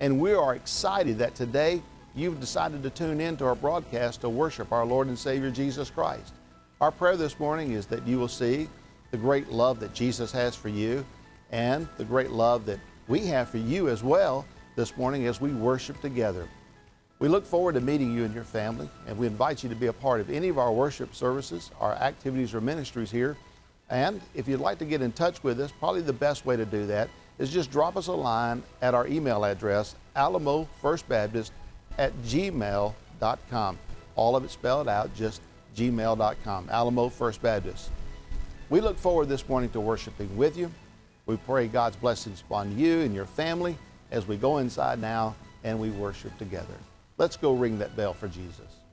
[0.00, 1.82] And we are excited that today
[2.14, 5.90] you've decided to tune in to our broadcast to worship our Lord and Savior Jesus
[5.90, 6.32] Christ.
[6.80, 8.68] Our prayer this morning is that you will see
[9.10, 11.04] the great love that Jesus has for you
[11.50, 15.52] and the great love that we have for you as well this morning as we
[15.52, 16.48] worship together.
[17.18, 19.86] We look forward to meeting you and your family, and we invite you to be
[19.86, 23.38] a part of any of our worship services, our activities, or ministries here
[23.88, 26.64] and if you'd like to get in touch with us, probably the best way to
[26.64, 27.08] do that
[27.38, 31.50] is just drop us a line at our email address, alamofirstbaptist
[31.98, 33.78] at gmail.com.
[34.14, 35.42] All of it spelled out, just
[35.76, 37.90] gmail.com, Alamo First Baptist.
[38.70, 40.70] We look forward this morning to worshiping with you.
[41.26, 43.76] We pray God's blessings upon you and your family
[44.10, 45.34] as we go inside now
[45.64, 46.74] and we worship together.
[47.18, 48.85] Let's go ring that bell for Jesus.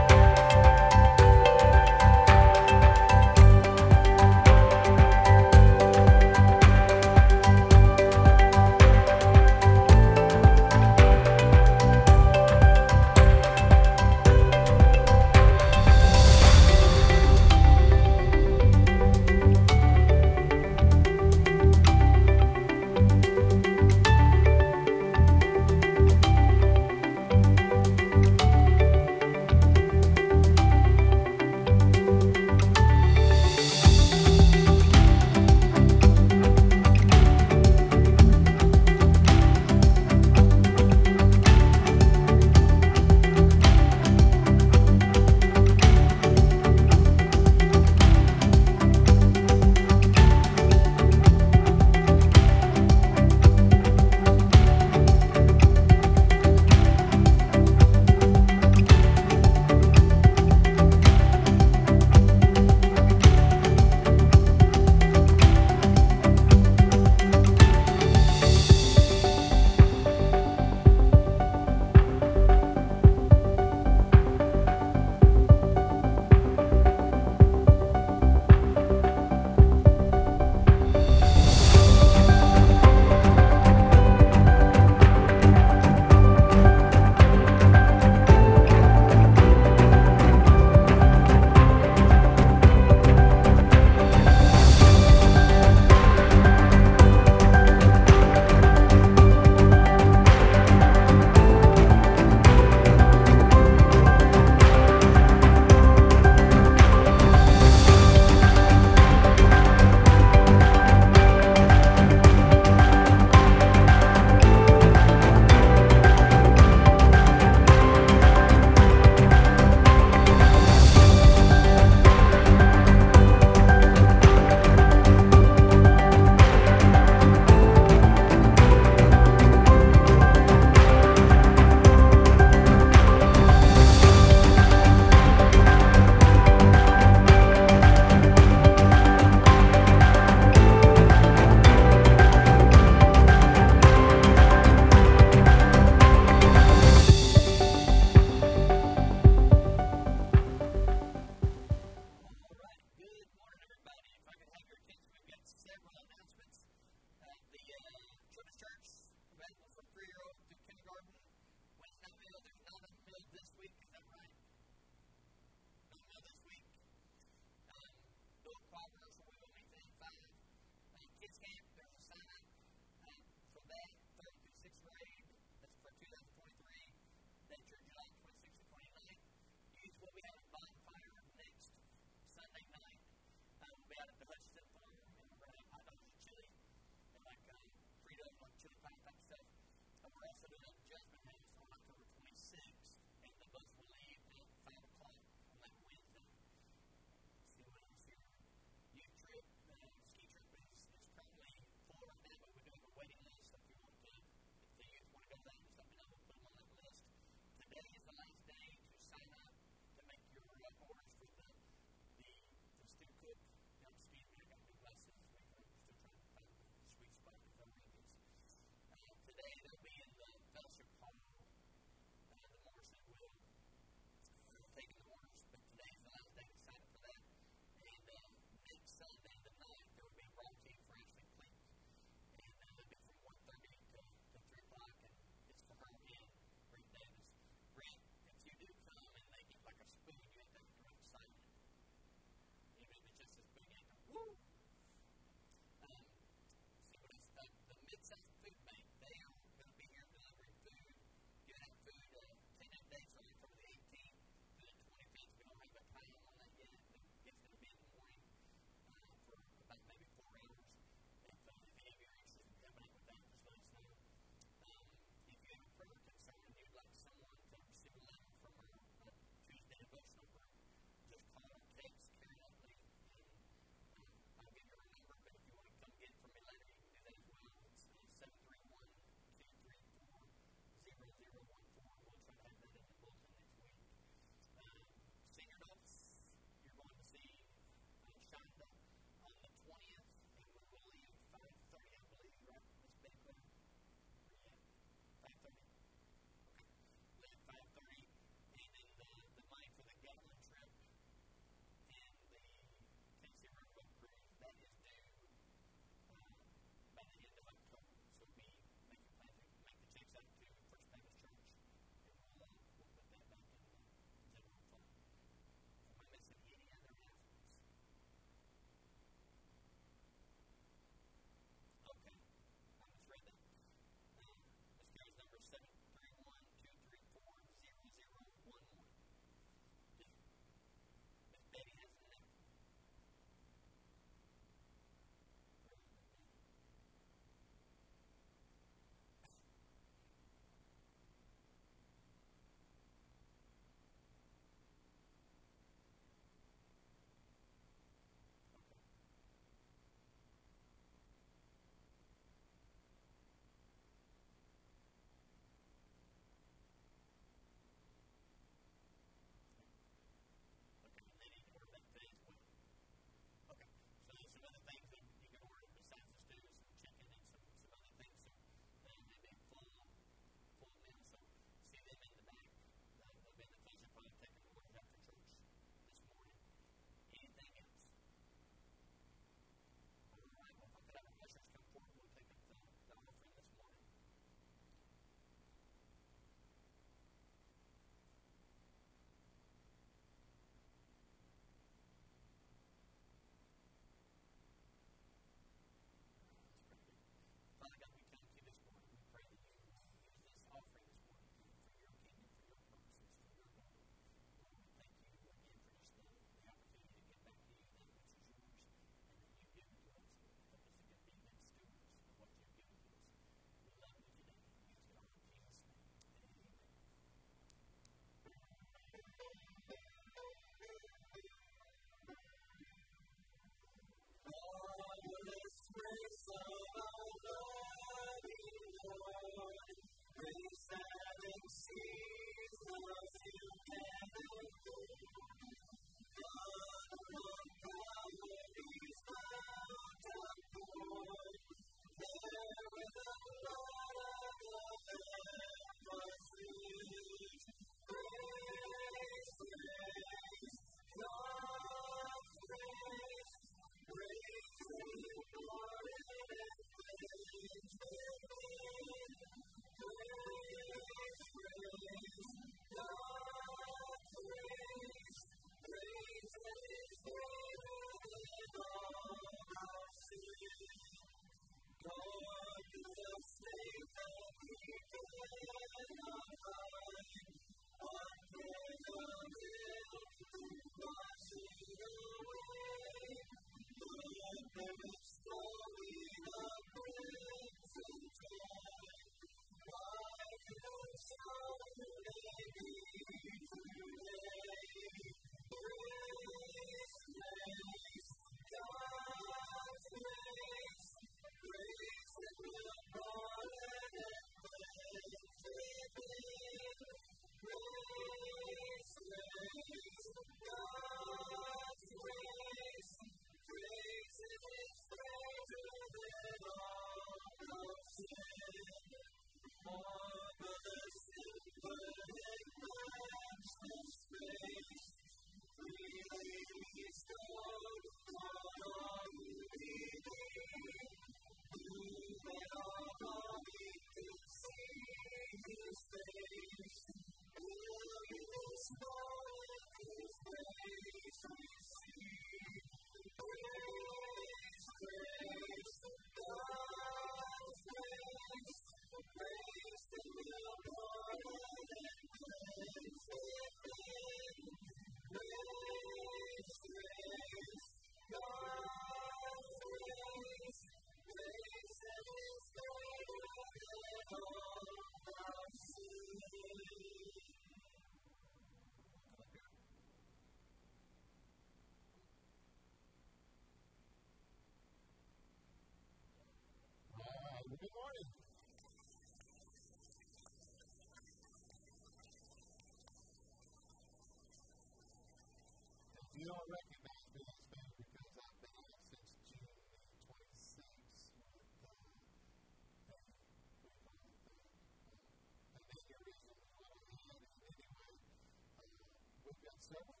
[599.43, 600.00] got several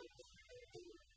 [0.00, 1.09] 何?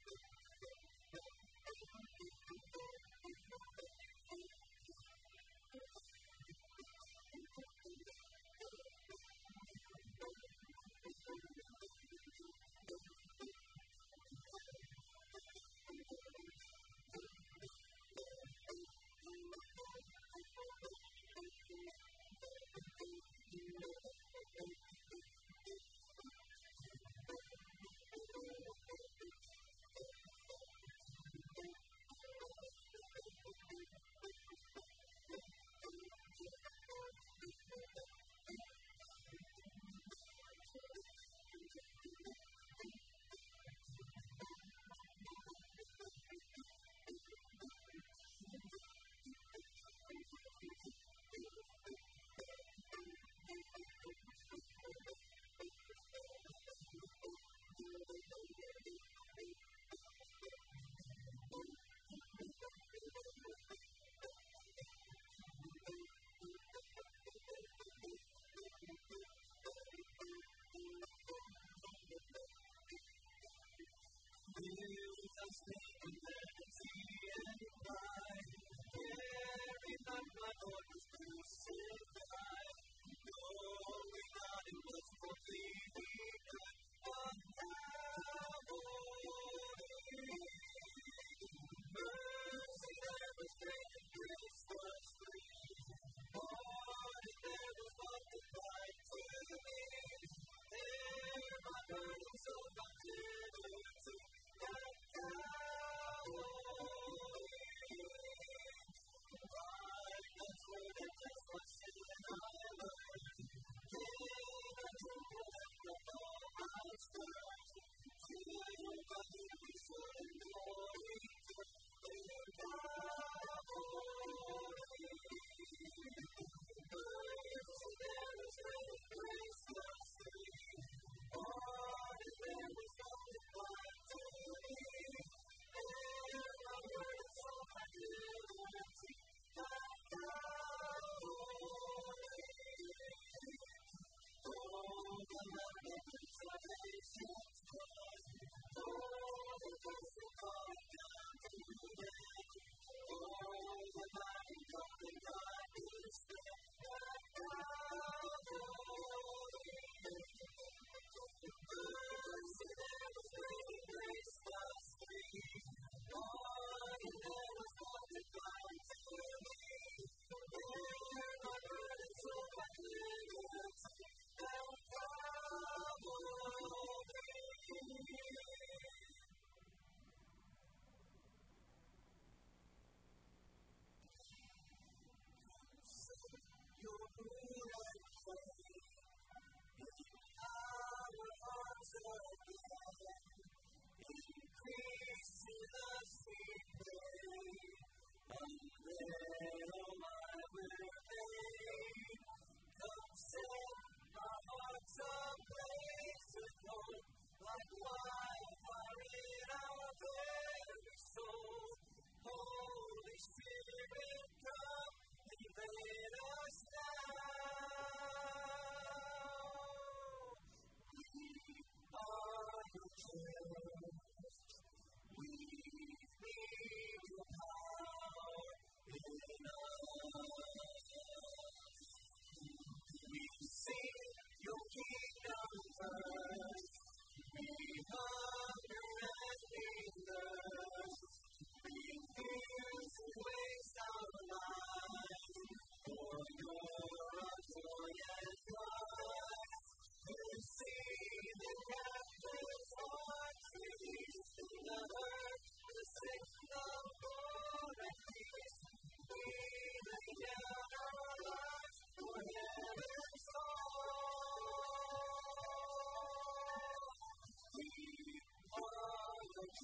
[235.82, 236.44] away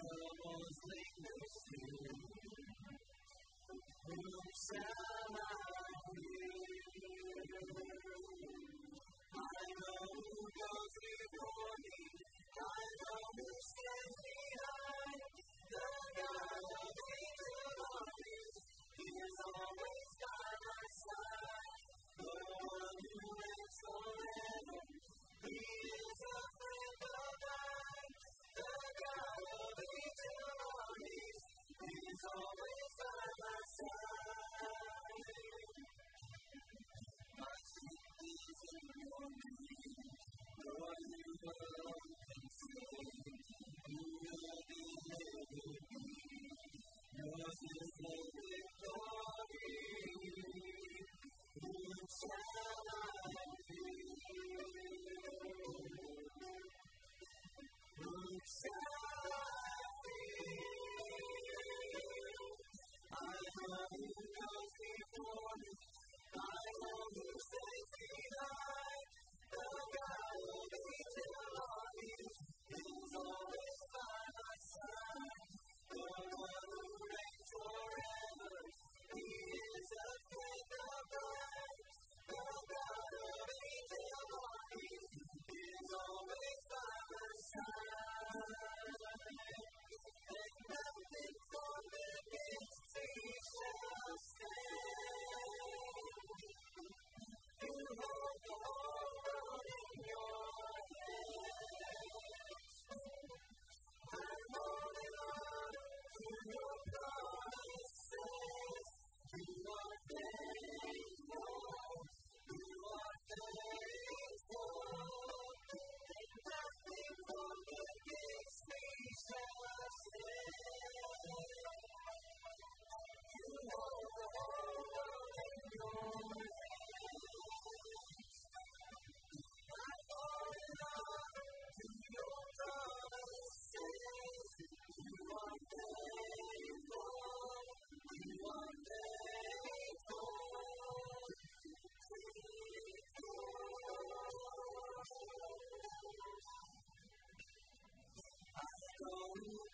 [0.00, 0.31] be?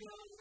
[0.01, 0.38] God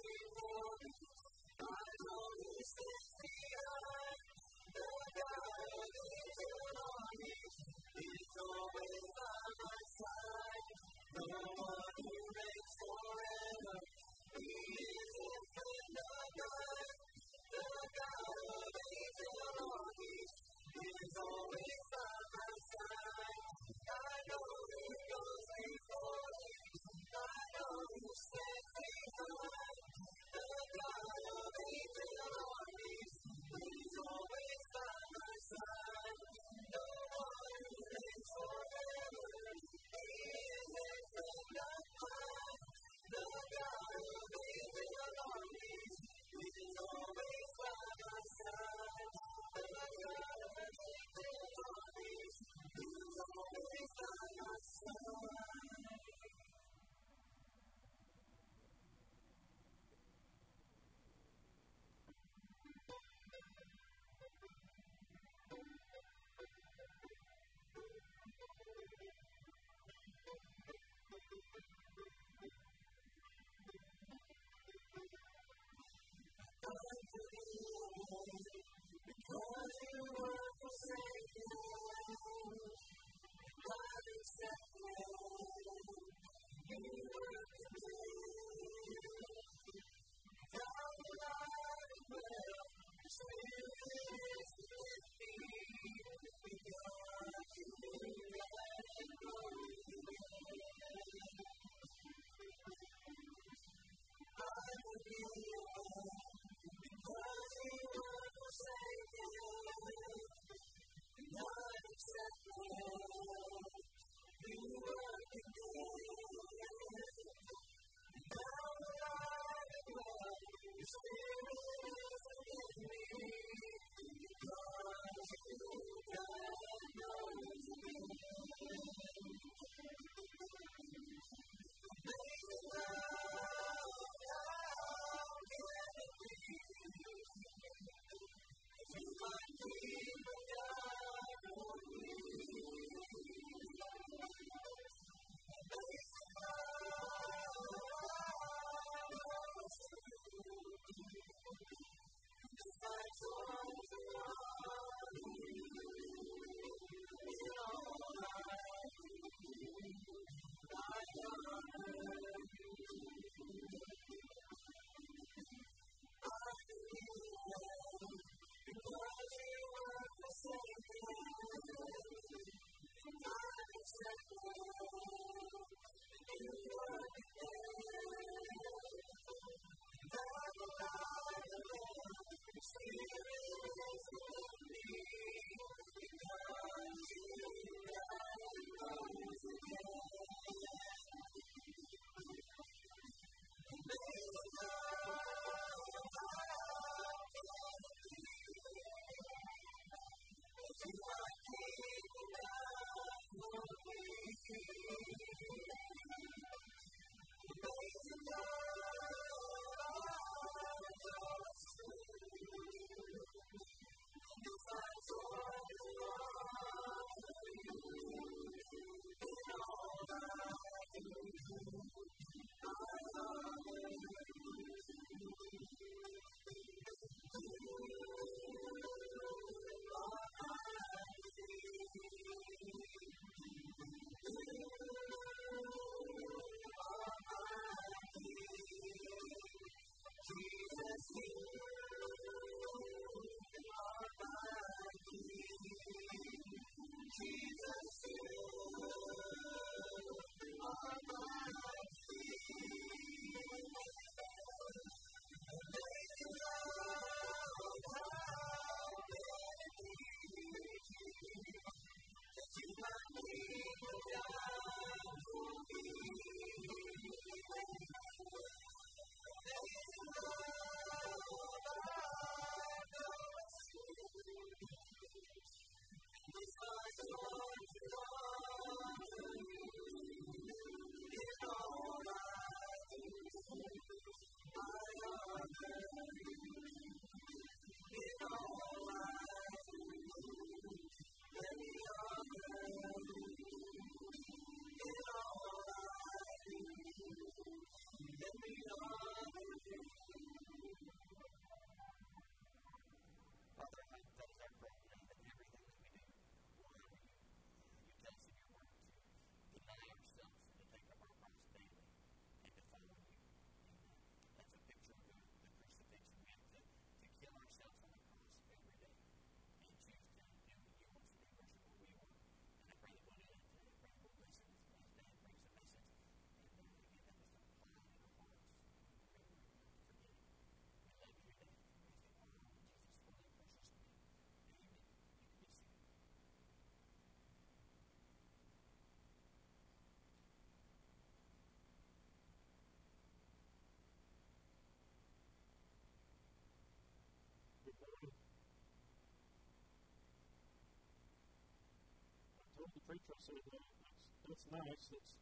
[352.86, 353.88] preacher said, well, that's,
[354.28, 354.86] that's nice.
[354.92, 355.14] That's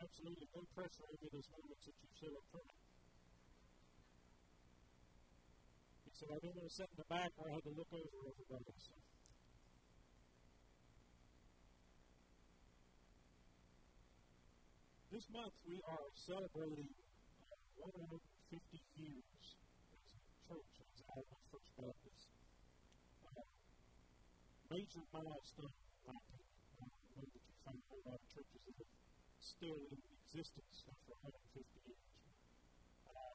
[0.00, 2.72] absolutely no pressure over those moments that you show up front.
[6.04, 7.90] He said, I didn't want to sit in the back where I had to look
[7.90, 8.74] over everybody.
[8.78, 8.94] So.
[15.14, 16.90] This month we are celebrating
[17.38, 18.18] uh, 150
[18.98, 22.26] years as a church, as Alamo First Baptist.
[23.22, 23.46] Uh,
[24.74, 25.70] major milestone.
[26.04, 26.43] I don't
[27.64, 28.92] know that you find a whole lot of churches that are
[29.40, 32.04] still in existence after 150 years.
[33.08, 33.32] Uh,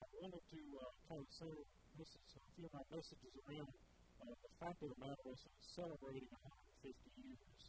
[0.00, 1.52] I wanted to uh, kind of say
[2.00, 5.42] this is a few of my messages around uh, the fact of the matter is
[5.60, 7.62] celebrating 150 years.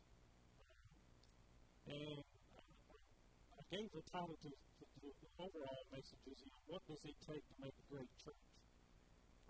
[1.90, 2.24] and
[3.58, 7.02] I gave the title to, to, to the overall message is, you know, what does
[7.06, 8.46] it take to make a great church?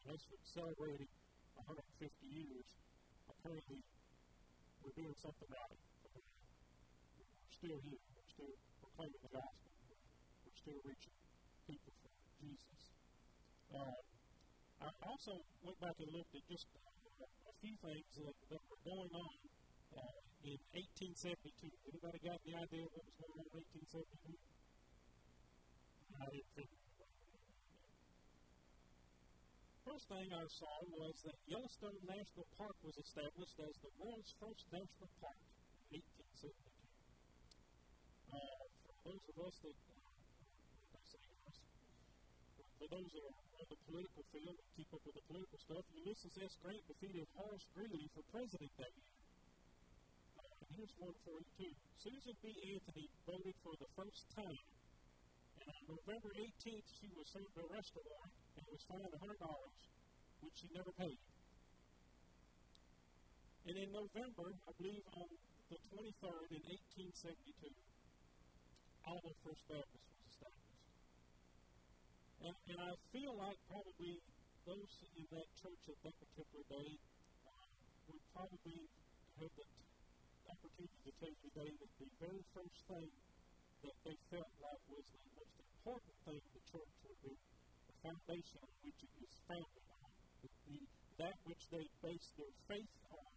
[0.03, 1.07] And as we're celebrating
[1.55, 2.67] 150 years,
[3.27, 3.83] apparently
[4.83, 5.88] we're doing something right.
[7.59, 7.99] Still here.
[8.15, 9.67] We're still proclaiming the gospel.
[10.47, 11.17] We're still reaching
[11.67, 12.81] people for Jesus.
[13.67, 13.99] Uh,
[14.79, 15.35] I also
[15.67, 19.35] went back and looked at just a few things that, that were going on
[19.91, 21.67] uh, in 1872.
[21.83, 23.59] Anybody got any idea what was going on in
[23.91, 24.39] 1872?
[26.15, 26.71] I didn't think.
[29.83, 34.63] First thing I saw was that Yellowstone National Park was established as the world's first
[34.71, 35.39] national park
[35.91, 35.99] in
[36.39, 36.68] 1872.
[38.99, 41.57] Uh, those of us that, uh, I say us,
[42.79, 45.83] for those that are on the political field and keep up with the political stuff,
[45.95, 46.55] Ulysses S.
[46.59, 49.09] Grant defeated Horace Greeley for president that year
[50.79, 51.73] here's one for you too.
[51.99, 52.55] Susan B.
[52.71, 54.63] Anthony voted for the first time.
[55.59, 59.19] And on November 18th, she was served a arrest and was fined $100,
[60.39, 61.19] which she never paid.
[63.67, 65.27] And in November, I believe on
[65.67, 66.63] the 23rd in
[67.11, 67.75] 1872,
[69.09, 70.77] Alamo First Baptist was established.
[72.45, 74.21] And, and I feel like probably
[74.69, 76.89] those in that church at that particular day
[77.41, 77.65] uh,
[78.05, 78.85] would probably
[79.41, 79.65] have the
[80.45, 83.09] opportunity to tell you today that the very first thing
[83.81, 88.61] that they felt like was the most important thing the church would be the foundation
[88.61, 90.09] on which it is founded on,
[90.69, 90.77] the,
[91.17, 93.33] that which they base their faith on,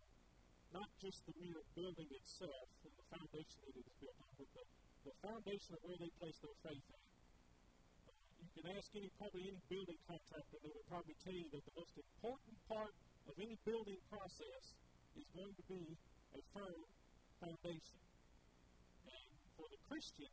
[0.77, 4.53] not just the mere building itself and the foundation that it is built on, but
[4.53, 7.03] the, the foundation of where they place their faith in.
[8.43, 11.75] you can ask any probably any building contractor, they would probably tell you that the
[11.75, 12.95] most important part
[13.27, 14.65] of any building process
[15.19, 15.99] is going to be
[16.39, 16.81] a firm
[17.43, 17.99] foundation.
[19.11, 20.31] And for the Christian,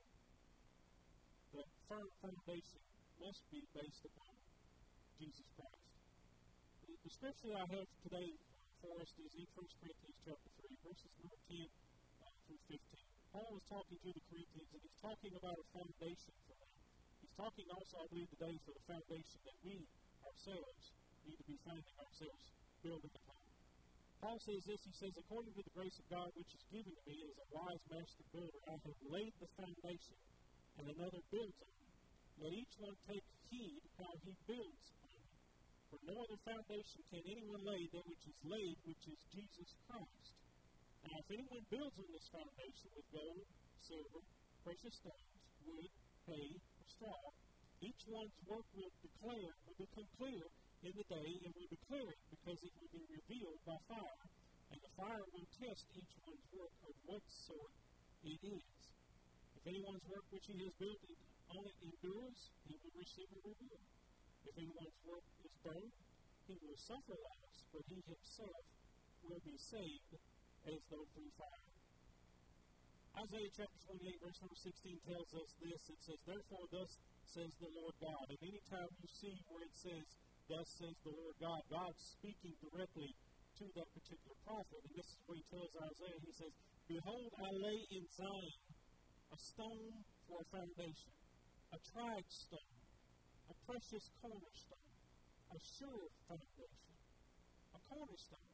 [1.53, 2.81] the firm foundation
[3.17, 4.33] must be based upon
[5.17, 5.89] Jesus Christ.
[6.85, 8.37] The, the scripture I have today
[8.85, 11.13] for us is in 1 Corinthians chapter 3, verses
[11.49, 11.67] 19
[12.21, 13.08] uh, through 15.
[13.29, 16.73] Paul is talking to the Corinthians, and he's talking about a foundation for them.
[17.21, 19.77] He's talking also, I believe, today for the foundation that we
[20.25, 20.83] ourselves
[21.29, 22.43] need to be finding ourselves
[22.81, 23.43] building upon.
[24.19, 27.03] Paul says this, he says, according to the grace of God which is given to
[27.05, 30.17] me as a wise master builder, I have laid the foundation,
[30.81, 31.93] and another builds on it.
[32.41, 33.23] Let each one take
[33.53, 35.29] heed how he builds on it.
[35.93, 40.38] For no other foundation can anyone lay than which is laid, which is Jesus Christ.
[41.07, 43.47] Now, if anyone builds on this foundation with gold,
[43.79, 44.21] silver,
[44.63, 45.31] precious stones,
[45.63, 45.91] wood,
[46.27, 47.21] hay, or straw,
[47.79, 50.43] each one's work will declare, will become clear,
[50.83, 54.23] in the day and will declare it because it will be revealed by fire,
[54.71, 57.75] and the fire will test each one's work of what sort
[58.23, 58.79] it is.
[59.59, 60.99] If anyone's work which he has built
[61.51, 63.87] on it endures, he will receive a reward.
[64.47, 65.95] If anyone's work is burned,
[66.47, 68.63] he will suffer loss, but he himself
[69.23, 70.15] will be saved
[70.91, 71.65] though through fire.
[73.17, 75.81] Isaiah chapter 28, verse number 16 tells us this.
[75.89, 76.91] It says, Therefore, thus
[77.25, 78.25] says the Lord God.
[78.29, 80.07] And anytime you see where it says,
[80.49, 81.61] Thus says the Lord God.
[81.69, 83.13] God's speaking directly
[83.61, 84.81] to that particular prophet.
[84.81, 86.19] And this is what he tells Isaiah.
[86.25, 86.53] He says,
[86.89, 88.61] Behold, I lay in Zion
[89.29, 89.93] a stone
[90.25, 91.13] for a foundation,
[91.69, 92.73] a tried stone,
[93.45, 94.89] a precious cornerstone,
[95.53, 96.93] a sure foundation,
[97.77, 98.48] a cornerstone.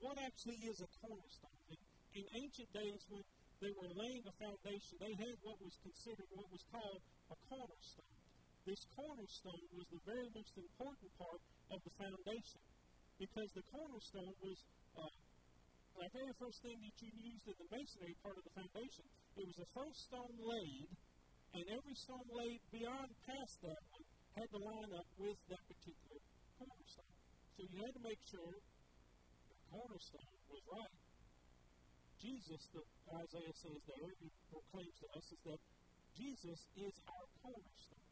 [0.00, 1.58] What actually is a cornerstone?
[1.70, 1.78] In,
[2.22, 3.24] in ancient days, when
[3.60, 8.18] they were laying a foundation, they had what was considered what was called a cornerstone
[8.68, 11.40] this cornerstone was the very most important part
[11.72, 12.60] of the foundation
[13.16, 14.60] because the cornerstone was
[14.92, 15.08] uh,
[15.96, 19.08] the very first thing that you used in the masonry part of the foundation.
[19.40, 20.88] It was the first stone laid,
[21.56, 24.04] and every stone laid beyond past that one
[24.36, 26.20] had to line up with that particular
[26.60, 27.14] cornerstone.
[27.56, 28.52] So you had to make sure
[29.70, 30.98] cornerstone was right.
[32.18, 32.82] Jesus, the
[33.14, 35.60] Isaiah says there, he proclaims to us, is that
[36.18, 38.06] Jesus is our cornerstone.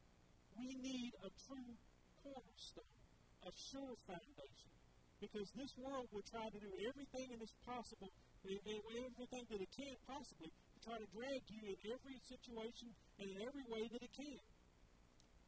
[0.55, 1.75] We need a true
[2.23, 2.95] cornerstone,
[3.43, 4.73] a sure foundation.
[5.19, 8.13] Because this world will try to do everything in its possible,
[8.47, 13.39] everything that it can possibly, to try to drag you in every situation and in
[13.43, 14.41] every way that it can.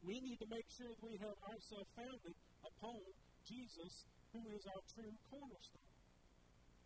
[0.03, 2.35] We need to make sure that we have ourselves founded
[2.65, 2.99] upon
[3.47, 3.93] Jesus,
[4.33, 5.88] who is our true cornerstone.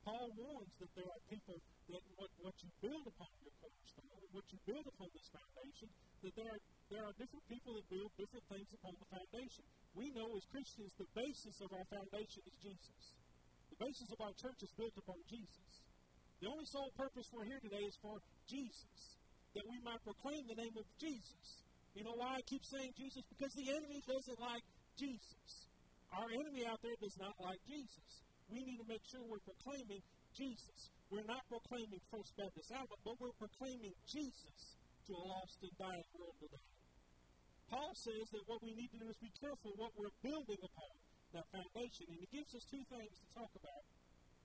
[0.04, 1.56] Paul warns that there are people
[1.88, 5.88] that what, what you build upon your cornerstone, what you build upon this foundation,
[6.28, 9.64] that there are, there are different people that build different things upon the foundation.
[9.95, 13.01] We know as Christians the basis of our foundation is Jesus.
[13.72, 15.72] The basis of our church is built upon Jesus.
[16.43, 18.20] The only sole purpose we're here today is for
[18.51, 18.99] Jesus,
[19.56, 21.64] that we might proclaim the name of Jesus.
[21.95, 23.24] You know why I keep saying Jesus?
[23.32, 24.66] Because the enemy doesn't like
[24.99, 25.72] Jesus.
[26.12, 30.01] Our enemy out there does not like Jesus we need to make sure we're proclaiming
[30.33, 30.89] Jesus.
[31.13, 34.77] We're not proclaiming First Baptist Alma, but we're proclaiming Jesus
[35.07, 36.67] to a lost and dying world today.
[37.69, 40.93] Paul says that what we need to do is be careful what we're building upon,
[41.33, 42.05] that foundation.
[42.09, 43.83] And he gives us two things to talk about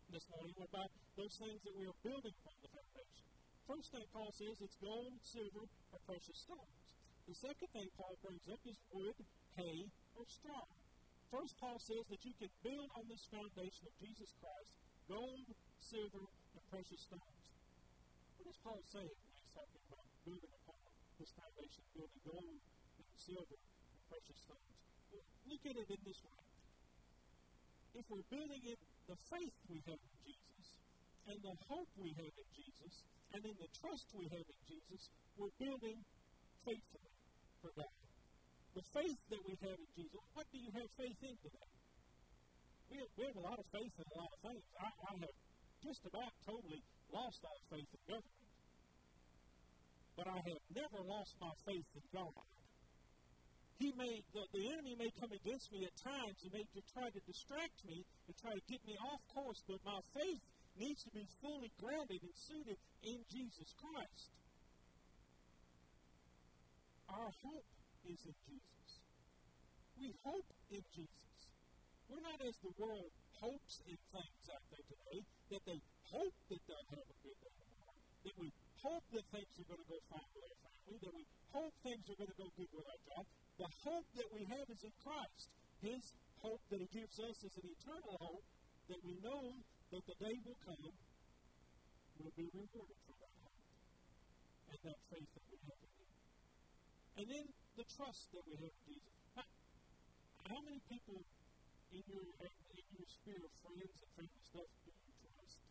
[0.09, 3.25] this morning about those things that we are building upon the foundation.
[3.69, 6.81] First thing Paul says it's gold, silver, or precious stones.
[7.29, 9.19] The second thing Paul brings up is wood,
[9.61, 10.65] hay, or straw.
[11.29, 14.73] First, Paul says that you can build on this foundation of Jesus Christ
[15.13, 15.45] gold,
[15.77, 17.45] silver, and precious stones.
[18.41, 20.81] What does Paul say when he's talking about building upon
[21.21, 24.73] this foundation, building gold and silver and precious stones?
[25.13, 26.41] Well, look at it in this way.
[27.93, 30.67] If we're building in the faith we have in Jesus,
[31.29, 33.05] and the hope we have in Jesus,
[33.37, 36.01] and in the trust we have in Jesus, we're building
[36.65, 37.13] faithfully
[37.61, 38.08] for God
[38.79, 40.23] the faith that we have in Jesus.
[40.39, 41.71] What do you have faith in today?
[42.95, 44.63] We have, we have a lot of faith in a lot of things.
[44.79, 45.37] I, I have
[45.83, 48.39] just about totally lost all faith in government.
[50.15, 52.47] But I have never lost my faith in God.
[53.83, 57.21] He may, the, the enemy may come against me at times and may try to
[57.27, 60.43] distract me and try to get me off course, but my faith
[60.79, 64.31] needs to be fully grounded and suited in Jesus Christ.
[67.11, 67.67] Our hope
[68.09, 68.89] is in Jesus.
[70.01, 71.39] We hope in Jesus.
[72.09, 75.19] We're not as the world hopes in things out there today,
[75.53, 78.49] that they hope that they'll have a good day tomorrow, that we
[78.81, 82.05] hope that things are going to go fine with our family, that we hope things
[82.09, 83.25] are going to go good with our job.
[83.61, 85.47] The hope that we have is in Christ.
[85.85, 86.03] His
[86.41, 88.47] hope that He gives us is an eternal hope
[88.89, 89.53] that we know
[89.93, 90.97] that the day will come,
[92.17, 93.63] we'll be rewarded for that hope
[94.73, 96.11] and that faith that we have in Him.
[97.21, 97.47] And then
[97.79, 99.15] the trust that we have in Jesus.
[99.39, 99.47] How,
[100.51, 101.23] how many people
[101.95, 102.27] in your
[102.75, 105.63] in your sphere of friends and family stuff do you trust?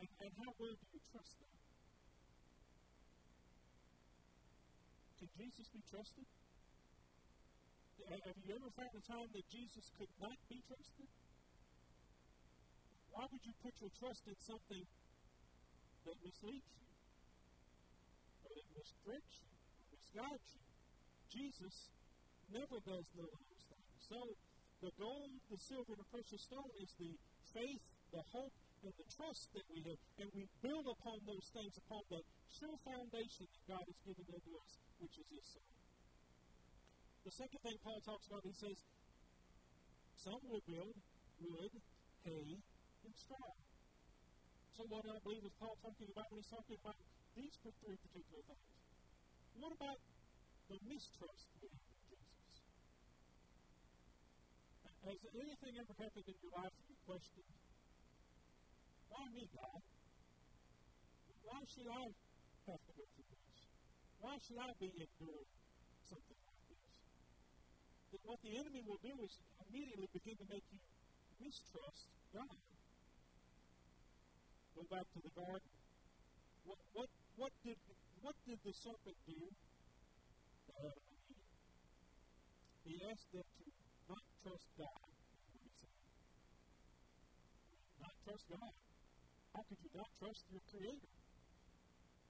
[0.00, 1.52] And, and how well do you trust them?
[5.20, 6.24] Can Jesus be trusted?
[8.08, 11.12] Have you ever found a time that Jesus could not be trusted?
[13.12, 14.88] Why would you put your trust in something
[16.08, 16.88] that misleads you,
[18.48, 20.69] or that misdirects you, or misguides you?
[21.30, 21.90] Jesus
[22.50, 23.90] never does none of those things.
[24.02, 24.18] So
[24.82, 27.14] the gold, the silver, and the precious stone is the
[27.54, 30.00] faith, the hope, and the trust that we have.
[30.18, 34.52] And we build upon those things, upon that sure foundation that God has given unto
[34.58, 35.66] us, which is His Son.
[37.22, 38.80] The second thing Paul talks about, he says,
[40.16, 40.96] some will build
[41.40, 41.72] wood,
[42.24, 42.58] hay,
[43.04, 43.52] and straw.
[44.76, 46.96] So what I believe is Paul talking about when he's talking about
[47.36, 48.64] these three particular things.
[49.60, 50.00] What about
[50.70, 51.82] the mistrust we have
[52.14, 52.62] in Jesus.
[55.02, 57.50] Has anything ever happened in your life that you questioned?
[59.10, 59.82] Why me, God?
[61.42, 62.06] Why should I
[62.70, 63.58] have to go through this?
[64.22, 65.50] Why should I be enduring
[66.06, 66.86] something like this?
[68.14, 70.78] That what the enemy will do is immediately begin to make you
[71.42, 72.62] mistrust God.
[74.78, 75.74] Go back to the garden.
[76.62, 77.74] What, what, what, did,
[78.22, 79.50] what did the serpent do
[82.84, 83.64] he asked them to
[84.06, 85.02] not trust God.
[87.98, 88.74] Not trust God.
[89.54, 91.10] How could you not trust your Creator?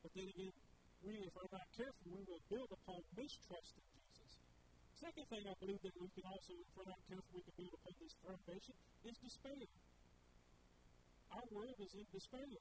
[0.00, 0.54] But then again,
[1.04, 4.32] we, if we're not careful, we will build upon mistrust in Jesus.
[4.96, 7.72] Second thing I believe that we can also, if we're not careful, we can build
[7.76, 9.64] upon this foundation is despair.
[11.30, 12.52] Our world is in despair.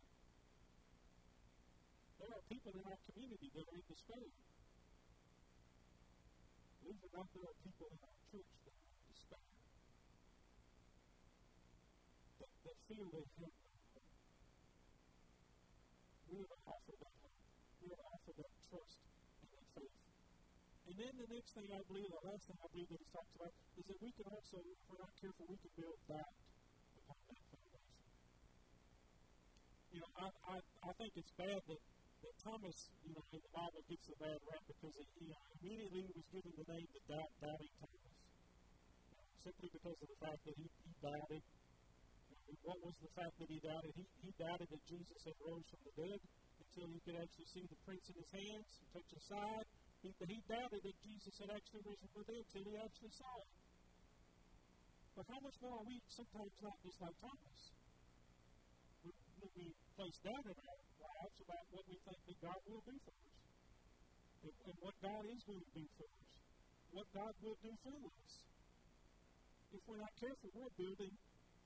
[2.19, 4.27] There are people in our community that are in despair.
[6.89, 9.45] Believe it not, there are people in our church that are in despair,
[12.41, 13.49] that, that feel they have no
[13.93, 14.09] hope.
[16.33, 17.37] We are to offer that hope.
[17.77, 19.97] We are to offer that trust and that faith.
[20.89, 23.33] And then the next thing I believe, the last thing I believe that it talks
[23.37, 26.33] about, is that we can also, if we're not careful, we can build doubt
[27.05, 27.85] upon that foundation.
[29.93, 31.81] You know, I, I, I think it's bad that,
[32.19, 35.39] that Thomas, you know, in the Bible gets the bad rap because he, you uh,
[35.39, 38.01] know, immediately was given the name the doubt, doubting Thomas.
[38.03, 38.15] Know,
[39.39, 41.43] simply because of the fact that he, he doubted.
[41.43, 43.91] Know, what was the fact that he doubted?
[43.95, 46.19] He, he doubted that Jesus had rose from the dead
[46.59, 49.67] until he could actually see the prints in his hands, and touch his side.
[50.03, 53.33] He, he doubted that Jesus had actually risen from the dead until he actually saw
[53.39, 53.51] it.
[55.15, 57.59] But how much more are we sometimes not just like Thomas?
[59.03, 59.11] We,
[59.55, 59.65] we
[59.95, 60.88] place doubt in our
[61.19, 63.35] lives about what we think that God will do for us.
[64.39, 66.31] And, and what God is going to do for us.
[66.95, 68.33] What God will do for us.
[69.69, 71.13] If we're not careful, we're building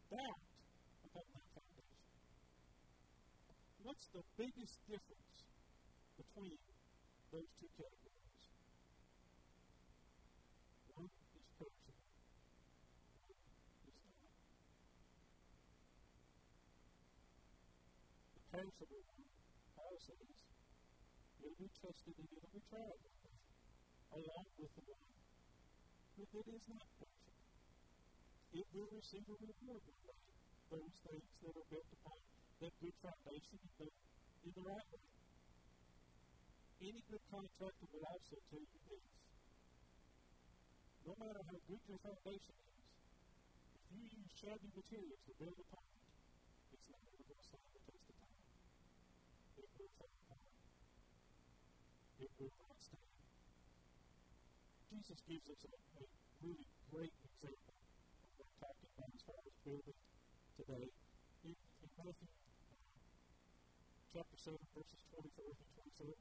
[0.09, 0.41] doubt
[1.05, 2.01] upon that foundation.
[3.83, 5.37] What's the biggest difference
[6.17, 6.57] between
[7.31, 8.43] those two categories?
[10.97, 11.45] One is
[18.51, 19.22] perishable, one
[19.93, 20.25] Paul says,
[21.37, 22.97] will be tested and it'll be tried,
[24.09, 25.05] along with the one
[26.17, 27.45] that is not perishable.
[28.57, 30.17] It will receive a reward one day.
[30.73, 32.19] Those things that are built upon
[32.57, 33.87] that good foundation in the,
[34.49, 35.05] in the right way.
[36.89, 39.05] Any good contractor will also tell you this.
[41.05, 42.81] No matter how good your foundation is,
[43.77, 46.01] if you use shabby materials to build upon it,
[46.81, 48.33] it's not ever going to stand the test of time.
[52.23, 53.11] It will not stand.
[54.87, 56.03] Jesus gives us a, a
[56.39, 59.99] really great example of what I'm talking about as far as building
[60.55, 60.87] today.
[61.43, 62.79] In, in Matthew uh,
[64.15, 65.67] chapter 7, verses 24 through
[65.99, 66.15] 27,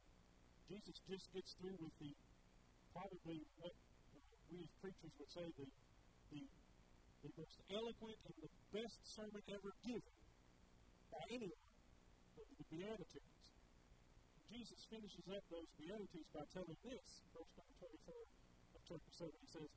[0.66, 2.10] Jesus just gets through with the
[2.90, 3.78] probably what
[4.50, 5.70] we as preachers would say the,
[6.34, 6.42] the,
[7.22, 10.16] the most eloquent and the best sermon ever given
[11.14, 11.62] by anyone,
[12.34, 13.41] the, the Beatitudes.
[14.52, 17.72] Jesus finishes up those Beatitudes by telling this, verse number
[18.04, 18.12] 24
[18.76, 19.32] of chapter 7.
[19.32, 19.70] He says,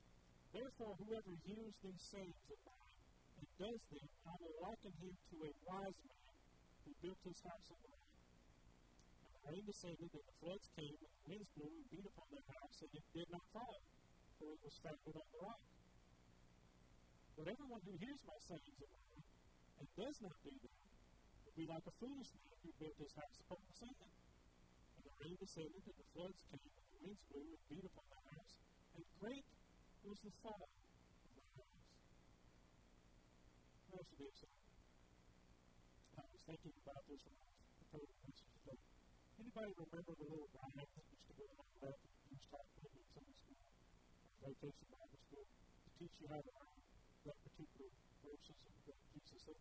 [0.52, 2.92] Therefore, whoever hears these sayings of mine
[3.40, 6.28] and does them, I will liken him to a wise man
[6.84, 8.12] who built his house on the rock.
[9.24, 12.28] And the rain descended, and the floods came, and the winds blew and beat upon
[12.36, 13.80] that house, and it did not fall,
[14.36, 15.62] for it was founded on the rock.
[17.32, 19.24] But everyone who hears my sayings of mine
[19.80, 20.76] and does not do them
[21.48, 24.15] will be like a foolish man who built his house upon the sand.
[25.16, 28.24] The rain descended, and the floods came, and the winds blew and beat upon that
[28.36, 28.54] house,
[28.92, 29.48] and great
[30.04, 31.88] was the fall of that house.
[33.96, 34.38] Most of this,
[36.20, 38.80] I was thinking about this when I was preparing the message today.
[39.40, 41.96] Anybody remember the little rhyme that used to go that that
[42.28, 46.52] used taught maybe in Sunday school or vacation Bible school to teach you how to
[46.60, 46.76] learn
[47.24, 47.88] that particular
[48.20, 49.60] verses of Jesus said?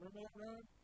[0.00, 0.75] Remember that rhyme?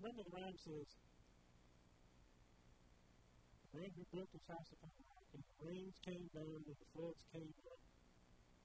[0.00, 0.88] Remember the rhyme says,
[3.68, 6.64] The man who built his house upon the rock, and the rains came down, and
[6.64, 7.80] the floods came up.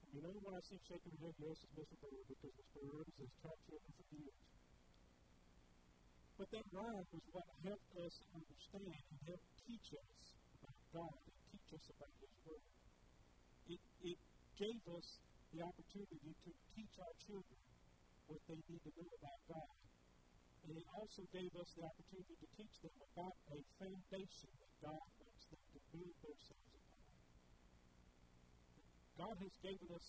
[0.00, 1.44] And you know what I see shaking your head?
[1.44, 1.96] Yes, it's Mr.
[2.00, 2.80] Bird, because Mr.
[2.88, 4.40] Bird has taught children for years.
[6.40, 10.24] But that rhyme was what helped us understand and helped teach us
[10.56, 12.64] about God and teach us about His Word.
[13.76, 14.18] It, it
[14.56, 15.08] gave us
[15.54, 17.60] the opportunity to teach our children
[18.26, 19.74] what they need to know about God.
[20.66, 25.06] And it also gave us the opportunity to teach them about a foundation that God
[25.22, 27.06] wants them to build themselves upon.
[29.16, 30.06] God has given us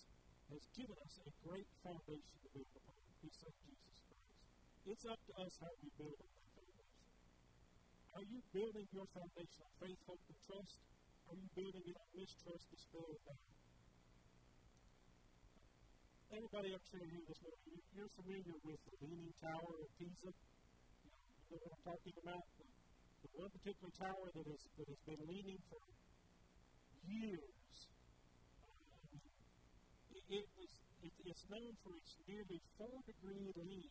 [0.48, 2.98] has given us a great foundation to build upon.
[3.22, 4.30] His Son Jesus Christ.
[4.86, 7.02] It's up to us how we build on that foundation.
[8.14, 10.78] Are you building your foundation on faith, hope, and trust?
[11.28, 13.57] Are you building it on mistrust, despair, and doubt?
[16.28, 20.28] Everybody up here this morning, you're familiar with the Leaning Tower of Pisa.
[20.28, 22.44] You know what I'm talking about?
[22.52, 22.68] The,
[23.24, 25.80] the one particular tower that has, that has been leaning for
[27.08, 27.72] years.
[28.60, 29.24] Um,
[30.12, 33.88] it, it was, it, it's known for its nearly four degree lean.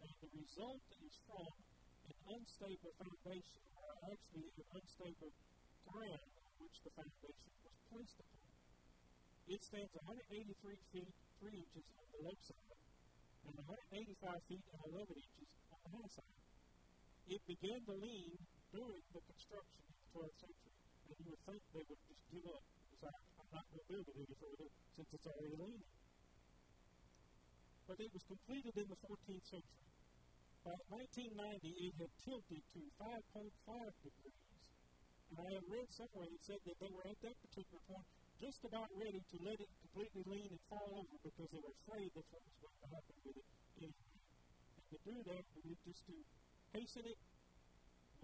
[0.00, 1.52] And the result is from
[2.08, 5.32] an unstable foundation, or actually an unstable
[5.92, 8.48] ground on which the foundation was placed upon.
[9.44, 10.56] It stands 183
[10.88, 12.76] feet 3 inches on the low side
[13.48, 16.36] and 185 feet and 11 inches on the high side.
[17.32, 18.36] It began to lean
[18.76, 20.74] during the construction in the 12th century.
[21.08, 22.60] And you would think they would just give up.
[22.92, 25.88] Because I'm not going to build it any further since it's already leaning.
[27.88, 29.88] But it was completed in the 14th century.
[30.60, 33.48] By 1990, it had tilted to 5.5
[34.04, 34.44] degrees.
[35.32, 38.64] And I have read somewhere that said that they were at that particular point just
[38.64, 42.32] about ready to let it completely lean and fall over because they were afraid that's
[42.32, 43.46] what was going to happen with it
[43.84, 44.16] anyway.
[44.80, 46.16] And to do that, we need just to
[46.72, 47.20] hasten it,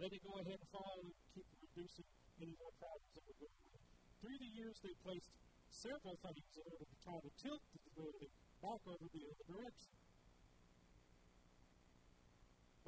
[0.00, 2.08] let it go ahead and fall, and keep reducing
[2.40, 3.80] any more problems that were going on.
[4.24, 5.30] Through the years, they placed
[5.68, 8.32] several things in order to try to tilt the building
[8.64, 9.92] back over the other direction.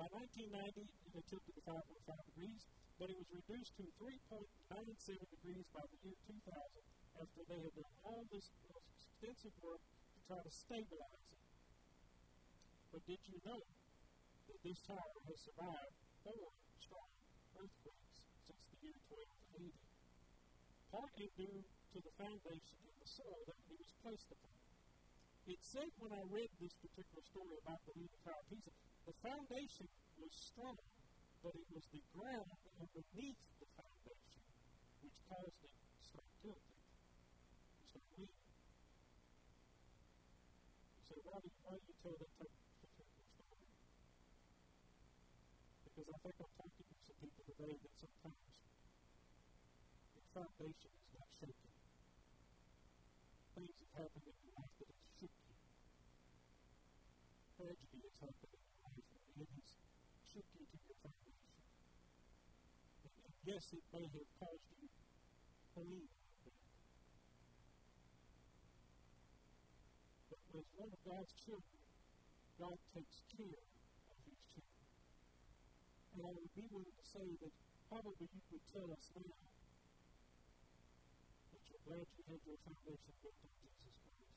[0.01, 1.76] By 1990, it had tilted to 5.5
[2.33, 2.62] degrees,
[2.97, 6.89] but it was reduced to 3.97 degrees by the year 2000
[7.19, 8.51] after they had done all this
[8.95, 11.43] extensive work to try to stabilize it.
[12.93, 13.62] But did you know
[14.49, 15.95] that this tower has survived
[16.25, 16.49] four
[16.81, 17.11] strong
[17.59, 19.75] earthquakes since the year 1280?
[20.89, 21.61] Partly due
[21.93, 24.57] to the foundation in the soil that it was placed upon.
[25.49, 28.73] It said when I read this particular story about the Leaning Tower of Pisa,
[29.09, 29.89] the foundation
[30.21, 30.77] was strong,
[31.41, 34.45] but it was the ground underneath the foundation
[35.01, 38.49] which caused it to start tilting, to start leaning.
[41.29, 43.05] You why do you, tell that type story?
[45.85, 48.41] Because I think I'm talking to some people today that sometimes
[50.14, 51.70] the foundation is not shaken.
[53.55, 55.55] Things have happened in your life that has shook you.
[57.57, 59.05] Tragedy has happened in your life
[59.37, 59.68] and it has
[60.24, 61.53] shook you to your foundation.
[63.03, 64.87] And, and yes, it may have caused you
[65.74, 66.55] to lean a little bit.
[70.31, 71.79] But as one of God's children,
[72.59, 73.63] God takes care
[74.11, 74.87] of his children.
[76.19, 77.55] And I would be willing to say that
[77.87, 79.39] probably you would tell us now
[81.55, 84.35] that you're glad you had your foundation built on Jesus Christ.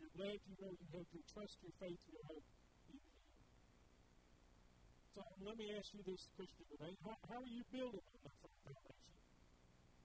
[0.00, 2.48] You're glad you know you have your trust, your faith, your hope
[2.88, 3.04] in Him.
[5.12, 6.96] So let me ask you this, Christian, today.
[7.04, 8.32] How, how are you building on that
[8.64, 9.19] foundation?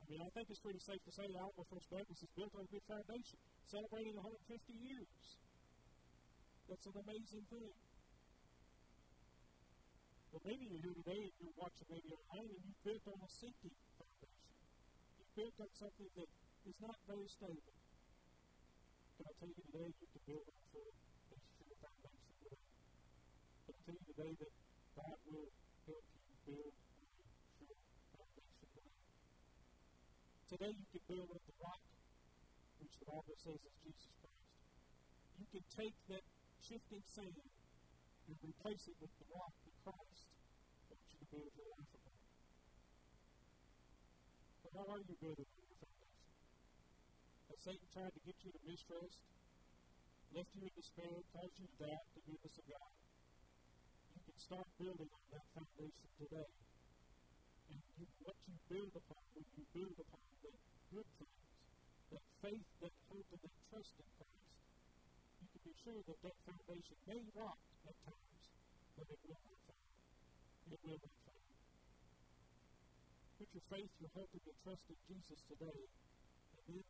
[0.06, 2.62] I mean, I think it's pretty safe to say Alamo First Baptist is built on
[2.62, 5.42] a good foundation, celebrating 150 years.
[6.70, 7.74] That's an amazing thing.
[10.30, 13.30] But maybe you're here today and you're watching maybe online and you've built on a
[13.34, 14.46] sinking foundation.
[15.18, 16.30] You've built on something that
[16.70, 17.74] is not very stable.
[19.18, 22.62] Can I tell you today you can build on for a sure foundation?
[23.66, 24.54] Can I tell you today that
[24.94, 25.50] God will
[25.90, 27.18] help you build on a
[27.58, 27.74] sure
[28.14, 28.94] foundation today?
[30.56, 31.84] Today you can build on the rock,
[32.80, 34.48] which the Bible says is Jesus Christ.
[35.36, 36.24] You can take that
[36.64, 40.32] shifting sand and replace it with the rock of Christ.
[40.32, 42.20] I want you to build your life upon.
[44.64, 46.24] But how are you building on your foundation?
[47.52, 49.20] Has Satan tried to get you to mistrust,
[50.32, 52.96] left you in despair, caused you to doubt the goodness of God?
[54.16, 56.65] You can start building on that foundation today.
[57.70, 60.52] And you, what you build upon, when you build upon the
[60.94, 61.42] good things,
[62.12, 64.46] that faith, that hope, and that trust in Christ,
[65.42, 68.46] you can be sure that that foundation may rock at times,
[68.96, 69.86] but it will not fail.
[70.72, 71.46] It will not fail.
[73.36, 75.82] Put your faith, your hope, and your trust in Jesus today,
[76.56, 76.86] and then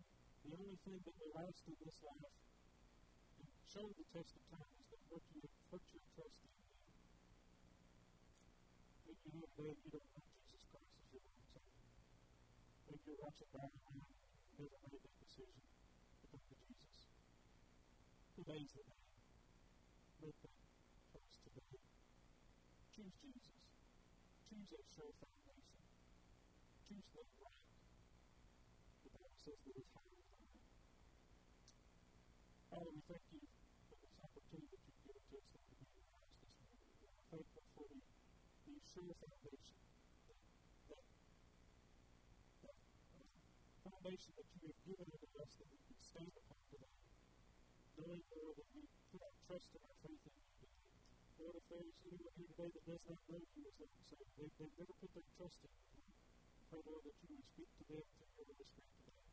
[0.45, 2.37] the only thing that will last in this life
[3.41, 5.41] and show the test of time is that what you
[5.73, 6.69] put your trust in Him.
[9.09, 11.81] Maybe you're here you don't know Jesus Christ as your Lord and Savior.
[12.85, 15.61] Maybe you're watching online and you've never made that decision
[16.21, 17.13] to come to Jesus.
[18.33, 19.05] Today's the day.
[20.25, 20.57] Make that
[21.13, 21.77] choice today.
[22.97, 23.61] Choose Jesus.
[24.49, 25.85] Choose a sure foundation.
[26.89, 27.61] Choose the rock.
[29.05, 30.65] The Bible says that is higher than I.
[32.73, 33.45] Father, we thank you
[33.85, 36.89] for this opportunity that you've given to us be in our lives this morning.
[36.97, 38.01] We are thankful for the,
[38.65, 39.77] the sure foundation,
[40.25, 40.41] that,
[40.89, 41.05] that,
[42.65, 42.77] that
[43.85, 46.93] uh, foundation that you have given unto us that we can stand upon today
[47.97, 50.69] knowing, Lord, that we put our trust and our faith in you.
[51.41, 54.45] Lord, if there's anyone here today that does not know you as Lord Savior, they,
[54.61, 56.05] they've never put their trust in you.
[56.69, 59.25] Pray, Lord, that you would speak to them through your Holy Spirit today.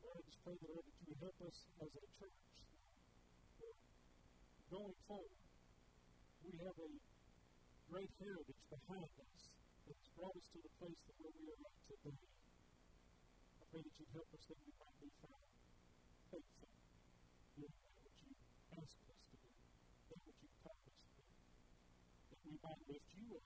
[0.00, 2.40] Lord, I just pray, Lord, that you would help us as a church,
[3.60, 3.80] Lord,
[4.72, 5.40] going forward.
[6.40, 6.88] We have a
[7.84, 9.40] great heritage behind us
[9.84, 12.43] that has brought us to the place that where we are at today.
[13.74, 15.50] Pray that you'd help us that we might be found
[16.30, 16.70] faithful
[17.58, 18.30] doing that which you
[18.70, 19.50] asked us to do,
[20.14, 21.26] that which you've called us to do.
[22.30, 23.42] That we might lift you up,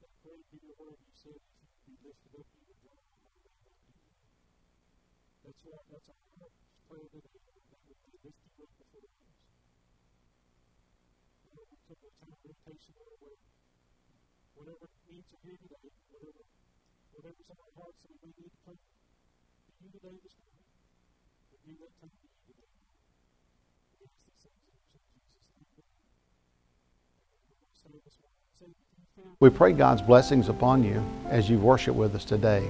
[0.00, 3.36] that pray, Peter, wherever you said, if you be lifted up, you would draw all
[3.36, 4.00] men unto you.
[5.44, 9.04] That's what, that's our heart's prayer today, Lord, that we may lift you up before
[9.12, 9.44] others.
[11.52, 13.36] Lord, we come to a time of meditation, Lord, where
[14.56, 16.48] whatever needs are here today, whatever,
[17.24, 18.76] on our hearts that we need to to
[19.80, 20.60] you today this morning,
[21.48, 21.74] to you
[22.46, 22.68] today.
[23.96, 24.74] We ask these things
[28.60, 29.36] in Jesus' name.
[29.40, 32.68] We pray God's blessings upon you as you worship with us today.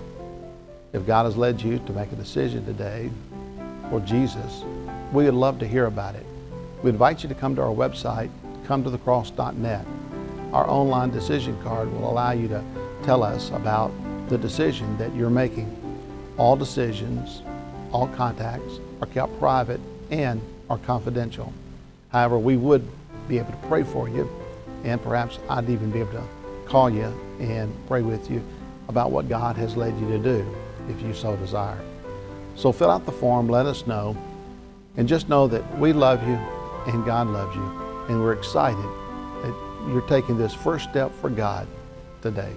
[0.93, 3.11] If God has led you to make a decision today
[3.91, 4.63] for Jesus,
[5.13, 6.27] we would love to hear about it.
[6.85, 8.31] We invite you to come to our website,
[8.65, 9.85] cometothecross.net.
[10.53, 12.63] Our online decision card will allow you to
[13.03, 13.91] tell us about
[14.29, 15.71] the decision that you're making.
[16.37, 17.43] All decisions,
[17.93, 21.53] all contacts are kept private and are confidential.
[22.11, 22.87] However, we would
[23.29, 24.29] be able to pray for you,
[24.85, 26.25] and perhaps I'd even be able to
[26.67, 28.43] call you and pray with you
[28.89, 30.57] about what God has led you to do
[30.89, 31.81] if you so desire.
[32.55, 34.17] So fill out the form, let us know,
[34.97, 36.39] and just know that we love you
[36.87, 37.63] and God loves you,
[38.09, 38.85] and we're excited
[39.43, 39.55] that
[39.89, 41.67] you're taking this first step for God
[42.23, 42.53] today.